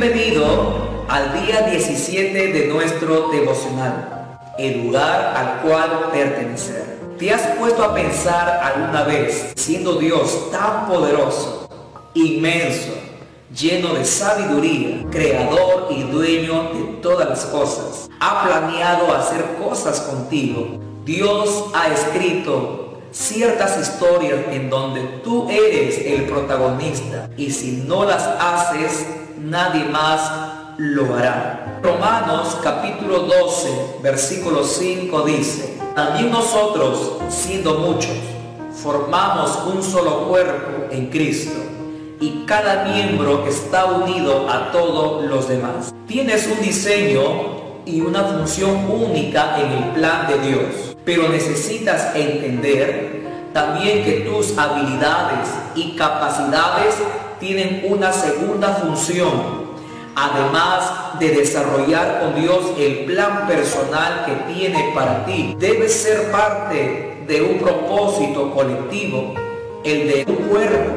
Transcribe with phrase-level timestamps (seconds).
[0.00, 6.98] Bienvenido al día 17 de nuestro devocional, el lugar al cual pertenecer.
[7.18, 11.68] ¿Te has puesto a pensar alguna vez, siendo Dios tan poderoso,
[12.14, 12.94] inmenso,
[13.54, 20.80] lleno de sabiduría, creador y dueño de todas las cosas, ha planeado hacer cosas contigo?
[21.04, 28.22] Dios ha escrito ciertas historias en donde tú eres el protagonista y si no las
[28.40, 29.04] haces,
[29.40, 30.30] nadie más
[30.76, 31.78] lo hará.
[31.82, 38.16] Romanos capítulo 12, versículo 5 dice, también nosotros, siendo muchos,
[38.74, 41.58] formamos un solo cuerpo en Cristo
[42.20, 45.94] y cada miembro está unido a todos los demás.
[46.06, 53.48] Tienes un diseño y una función única en el plan de Dios pero necesitas entender
[53.52, 56.94] también que tus habilidades y capacidades
[57.40, 59.70] tienen una segunda función.
[60.14, 67.24] Además de desarrollar con Dios el plan personal que tiene para ti, debes ser parte
[67.26, 69.34] de un propósito colectivo,
[69.84, 70.92] el de tu cuerpo,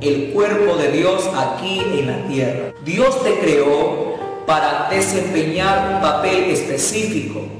[0.00, 2.72] el cuerpo de Dios aquí en la tierra.
[2.84, 7.58] Dios te creó para desempeñar un papel específico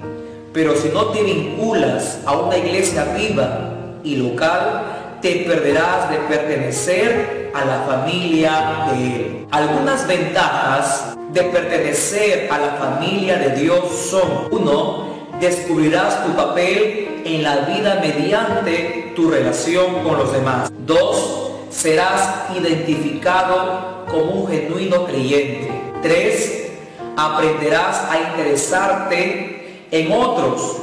[0.53, 7.51] pero si no te vinculas a una iglesia viva y local, te perderás de pertenecer
[7.55, 9.47] a la familia de Él.
[9.51, 15.09] Algunas ventajas de pertenecer a la familia de Dios son, uno,
[15.41, 20.71] descubrirás tu papel en la vida mediante tu relación con los demás.
[20.87, 25.71] Dos, serás identificado como un genuino creyente.
[26.03, 26.71] Tres,
[27.17, 30.77] aprenderás a interesarte en otros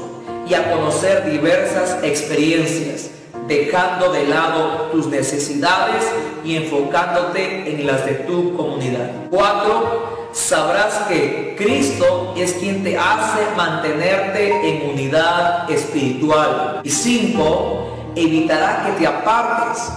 [0.47, 3.09] y a conocer diversas experiencias,
[3.47, 6.05] dejando de lado tus necesidades
[6.43, 9.11] y enfocándote en las de tu comunidad.
[9.29, 10.29] 4.
[10.31, 16.81] Sabrás que Cristo es quien te hace mantenerte en unidad espiritual.
[16.83, 18.13] Y 5.
[18.15, 19.91] Evitará que te apartes.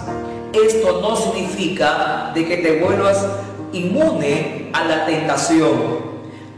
[0.53, 3.25] Esto no significa de que te vuelvas
[3.71, 5.99] inmune a la tentación,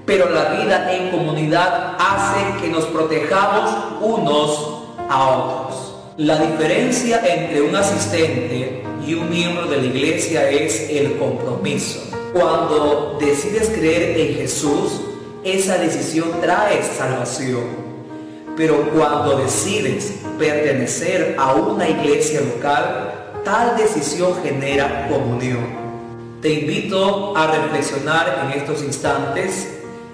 [0.06, 5.91] pero la vida en comunidad hace que nos protejamos unos a otros.
[6.22, 12.12] La diferencia entre un asistente y un miembro de la iglesia es el compromiso.
[12.32, 15.02] Cuando decides creer en Jesús,
[15.44, 17.64] esa decisión trae salvación.
[18.56, 25.66] Pero cuando decides pertenecer a una iglesia local, tal decisión genera comunión.
[26.40, 29.68] Te invito a reflexionar en estos instantes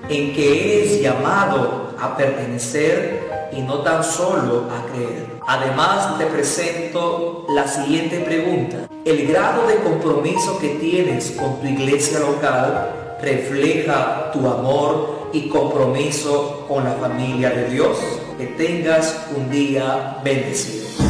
[0.07, 5.27] en que eres llamado a pertenecer y no tan solo a creer.
[5.47, 8.87] Además te presento la siguiente pregunta.
[9.05, 16.65] ¿El grado de compromiso que tienes con tu iglesia local refleja tu amor y compromiso
[16.67, 17.97] con la familia de Dios?
[18.37, 21.06] Que tengas un día bendecido.